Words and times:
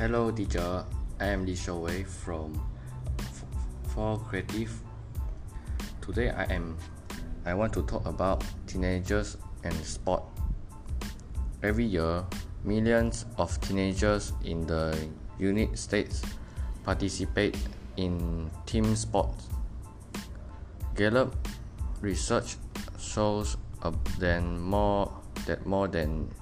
Hello 0.00 0.30
teacher, 0.30 0.82
I 1.20 1.26
am 1.26 1.44
Lee 1.44 1.54
Shou 1.54 1.84
Wei 1.84 2.04
from 2.04 2.56
For 3.92 4.16
Creative. 4.16 4.72
Today 6.00 6.30
I 6.30 6.44
am 6.44 6.78
I 7.44 7.52
want 7.52 7.74
to 7.74 7.82
talk 7.82 8.06
about 8.06 8.42
teenagers 8.66 9.36
and 9.62 9.74
sport. 9.84 10.22
Every 11.62 11.84
year, 11.84 12.24
millions 12.64 13.26
of 13.36 13.60
teenagers 13.60 14.32
in 14.42 14.66
the 14.66 14.96
United 15.38 15.78
States 15.78 16.22
participate 16.82 17.58
in 17.98 18.50
team 18.64 18.96
sports. 18.96 19.48
Gallup 20.96 21.36
research 22.00 22.56
shows 22.98 23.58
uh, 23.82 23.92
than 24.18 24.58
more 24.58 25.12
that 25.44 25.66
more 25.66 25.88
than 25.88 26.32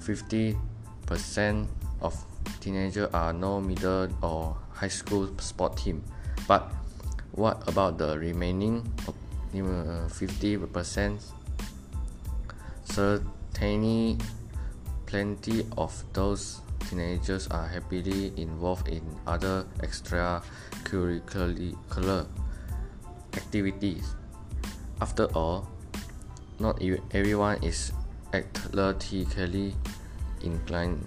50 0.00 0.54
percent 1.08 1.64
of 2.04 2.12
teenagers 2.60 3.08
are 3.16 3.32
no 3.32 3.64
middle 3.64 4.12
or 4.20 4.52
high 4.76 4.92
school 4.92 5.32
sport 5.40 5.80
team. 5.80 6.04
But 6.46 6.68
what 7.32 7.66
about 7.66 7.96
the 7.96 8.18
remaining 8.18 8.84
50 9.50 10.58
percent? 10.68 11.22
Certainly, 12.84 14.18
plenty 15.06 15.64
of 15.78 16.04
those 16.12 16.60
teenagers 16.88 17.48
are 17.48 17.66
happily 17.66 18.32
involved 18.36 18.88
in 18.88 19.00
other 19.26 19.64
extracurricular 19.80 22.26
activities. 23.32 24.14
After 25.00 25.24
all, 25.32 25.68
not 26.60 26.82
everyone 27.12 27.64
is 27.64 27.92
athletically 28.34 29.74
inclined. 30.42 31.04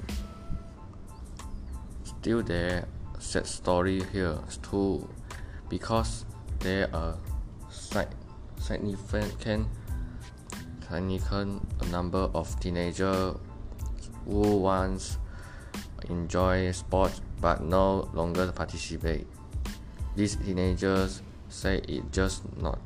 Still, 2.04 2.44
there 2.44 2.88
sad 3.22 3.46
story 3.46 4.02
here 4.12 4.38
too, 4.64 5.08
because 5.70 6.26
there 6.60 6.90
are 6.94 7.18
significant 8.58 9.68
significant 10.90 11.62
number 11.92 12.30
of 12.34 12.60
teenagers 12.60 13.36
who 14.26 14.58
once 14.58 15.18
enjoy 16.10 16.72
sports 16.72 17.22
but 17.40 17.64
no 17.64 18.10
longer 18.14 18.52
participate. 18.52 19.26
These 20.16 20.36
teenagers 20.36 21.22
say 21.50 21.78
it 21.88 22.12
just 22.12 22.44
not 22.58 22.80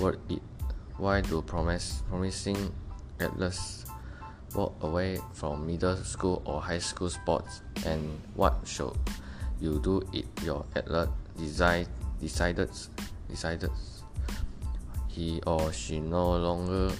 worth 0.00 0.18
it. 0.30 0.42
Why 0.96 1.20
do 1.20 1.42
promise, 1.42 2.02
promising 2.08 2.72
athletes 3.20 3.84
walk 4.54 4.74
away 4.82 5.18
from 5.32 5.66
middle 5.66 5.96
school 5.96 6.42
or 6.44 6.60
high 6.60 6.78
school 6.78 7.10
sports? 7.10 7.62
And 7.86 8.20
what 8.34 8.56
should 8.64 8.92
you 9.60 9.80
do 9.80 10.02
if 10.12 10.24
your 10.44 10.64
athlete 10.76 11.08
decide, 11.36 11.88
decided 12.20 12.70
decided 13.28 13.70
he 15.08 15.40
or 15.46 15.72
she 15.72 16.00
no 16.00 16.36
longer 16.36 16.94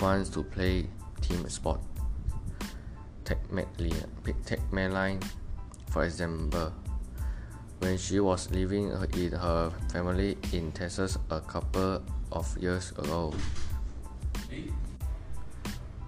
wants 0.00 0.30
to 0.30 0.42
play 0.42 0.86
team 1.20 1.48
sport? 1.48 1.80
Take 3.24 3.38
Madeline 4.72 5.20
for 5.90 6.04
example 6.04 6.72
when 7.80 7.96
she 7.96 8.20
was 8.20 8.50
living 8.50 8.90
with 8.90 9.32
her 9.32 9.72
family 9.92 10.36
in 10.52 10.72
Texas 10.72 11.16
a 11.30 11.40
couple 11.40 12.02
of 12.32 12.58
years 12.58 12.90
ago. 12.92 13.32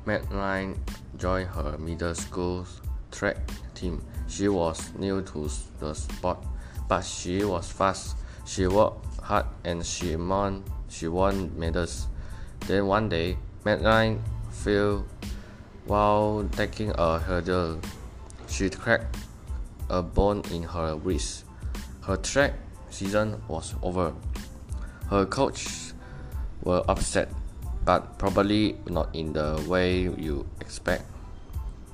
Madeline 0.06 0.80
joined 1.16 1.48
her 1.50 1.76
middle 1.78 2.14
school's 2.14 2.80
track 3.10 3.36
team. 3.74 4.02
She 4.28 4.48
was 4.48 4.92
new 4.94 5.22
to 5.22 5.48
the 5.78 5.94
sport, 5.94 6.38
but 6.88 7.02
she 7.02 7.44
was 7.44 7.70
fast. 7.70 8.16
She 8.46 8.66
worked 8.66 9.20
hard 9.20 9.46
and 9.64 9.84
she 9.84 10.16
won, 10.16 10.64
she 10.88 11.08
won 11.08 11.52
medals. 11.58 12.08
Then 12.66 12.86
one 12.86 13.08
day, 13.08 13.36
Madeline 13.64 14.22
fell 14.50 15.04
while 15.86 16.48
taking 16.52 16.92
a 16.96 17.18
hurdle. 17.18 17.80
She 18.48 18.70
cracked 18.70 19.16
a 19.88 20.02
bone 20.02 20.42
in 20.50 20.62
her 20.62 20.96
wrist. 20.96 21.44
Her 22.02 22.16
track 22.16 22.54
season 22.90 23.42
was 23.48 23.74
over. 23.82 24.14
Her 25.08 25.26
coach 25.26 25.92
were 26.62 26.82
upset, 26.88 27.28
but 27.84 28.18
probably 28.18 28.76
not 28.88 29.14
in 29.14 29.32
the 29.32 29.62
way 29.68 30.02
you 30.02 30.46
expect. 30.60 31.04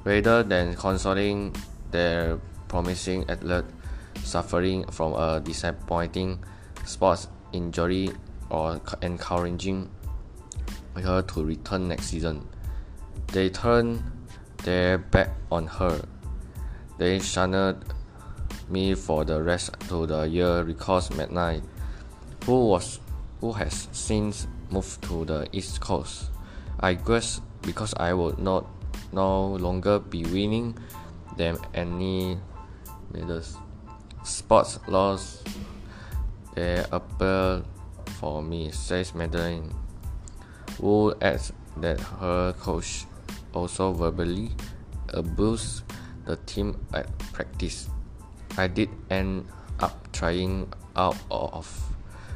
Rather 0.05 0.43
than 0.43 0.75
consoling 0.75 1.55
their 1.91 2.39
promising 2.69 3.29
athlete 3.29 3.65
suffering 4.23 4.85
from 4.91 5.15
a 5.15 5.41
disappointing 5.41 6.39
sports 6.85 7.29
injury 7.53 8.11
or 8.51 8.81
encouraging 9.03 9.91
her 10.95 11.23
to 11.23 11.45
return 11.45 11.89
next 11.89 12.07
season, 12.07 12.47
they 13.33 13.49
turned 13.51 14.03
their 14.65 14.99
back 14.99 15.31
on 15.51 15.67
her. 15.67 16.01
They 16.99 17.19
shunned 17.19 17.85
me 18.69 18.95
for 18.95 19.25
the 19.25 19.43
rest 19.43 19.71
of 19.91 20.09
the 20.09 20.23
year 20.25 20.65
because 20.65 21.11
Madeline, 21.11 21.63
who 22.45 22.69
was 22.69 23.01
who 23.41 23.53
has 23.53 23.89
since 23.93 24.47
moved 24.71 25.03
to 25.05 25.25
the 25.25 25.49
East 25.53 25.81
Coast. 25.81 26.31
I 26.81 26.95
guess 26.95 27.41
because 27.63 27.95
I 27.97 28.13
would 28.13 28.39
not 28.39 28.67
no 29.13 29.55
longer 29.57 29.99
be 29.99 30.25
winning 30.25 30.77
them 31.37 31.59
any 31.75 32.39
medals. 33.13 33.57
Sports 34.25 34.79
laws 34.89 35.43
they 36.55 36.85
appeal 36.91 37.65
for 38.19 38.43
me, 38.43 38.71
says 38.71 39.15
Madeline, 39.15 39.75
who 40.81 41.15
adds 41.21 41.53
that 41.77 42.01
her 42.01 42.55
coach 42.55 43.05
also 43.53 43.93
verbally 43.93 44.51
abused 45.11 45.85
the 46.25 46.37
team 46.49 46.77
at 46.95 47.07
practice. 47.33 47.89
I 48.57 48.69
did 48.69 48.89
end 49.11 49.47
up 49.81 50.11
trying 50.13 50.73
out 50.97 51.17
of 51.31 51.67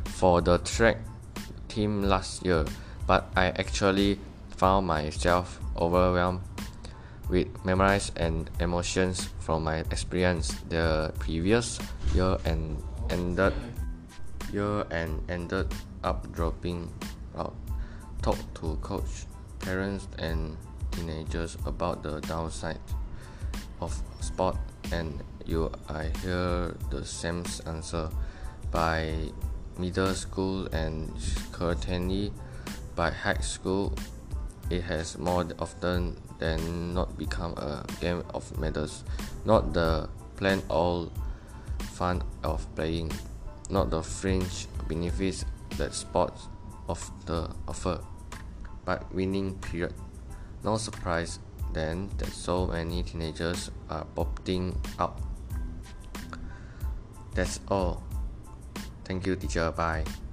for 0.04 0.42
the 0.42 0.58
track 0.58 0.98
team 1.70 2.02
last 2.02 2.44
year, 2.44 2.64
but 3.06 3.30
I 3.36 3.46
actually 3.56 4.18
found 4.56 4.86
myself 4.86 5.58
overwhelmed 5.78 6.40
with 7.30 7.46
memories 7.64 8.10
and 8.16 8.50
emotions 8.58 9.30
from 9.38 9.64
my 9.64 9.78
experience 9.90 10.52
the 10.68 11.14
previous 11.18 11.78
year 12.12 12.36
and 12.44 12.82
ended 13.08 13.54
year 14.52 14.84
and 14.90 15.22
ended 15.30 15.72
up 16.02 16.30
dropping 16.32 16.90
out. 17.38 17.54
Talk 18.20 18.36
to 18.60 18.76
coach, 18.82 19.24
parents 19.60 20.08
and 20.18 20.56
teenagers 20.90 21.56
about 21.64 22.02
the 22.02 22.20
downside 22.20 22.82
of 23.80 23.94
sport 24.20 24.56
and 24.92 25.22
you 25.46 25.70
I 25.88 26.10
hear 26.22 26.76
the 26.90 27.04
same 27.04 27.44
answer 27.66 28.10
by 28.70 29.30
middle 29.78 30.14
school 30.14 30.66
and 30.72 31.12
certainly 31.56 32.32
by 32.96 33.10
high 33.10 33.40
school 33.40 33.94
it 34.70 34.82
has 34.82 35.18
more 35.18 35.46
often 35.58 36.16
than 36.38 36.94
not 36.94 37.18
become 37.18 37.52
a 37.58 37.84
game 38.00 38.22
of 38.34 38.58
medals. 38.58 39.04
Not 39.44 39.72
the 39.72 40.08
plain 40.36 40.62
old 40.70 41.12
fun 41.92 42.22
of 42.42 42.66
playing 42.74 43.12
not 43.68 43.90
the 43.90 44.02
fringe 44.02 44.66
benefits 44.88 45.44
that 45.76 45.94
sports 45.94 46.48
of 46.88 47.10
the 47.26 47.50
offer 47.68 48.00
but 48.84 49.12
winning 49.14 49.54
period. 49.58 49.94
No 50.64 50.76
surprise 50.76 51.38
then 51.72 52.10
that 52.18 52.32
so 52.32 52.66
many 52.66 53.02
teenagers 53.02 53.70
are 53.88 54.06
opting 54.16 54.74
out. 54.98 55.20
That's 57.34 57.60
all 57.68 58.02
thank 59.10 59.26
you 59.26 59.34
teacher. 59.34 59.72
Bye 59.72 60.29